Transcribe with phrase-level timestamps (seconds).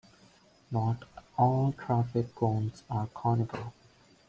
[0.71, 1.03] Not
[1.37, 3.71] all traffic cones are conical.